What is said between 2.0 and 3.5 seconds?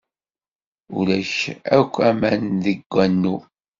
aman deg wanu.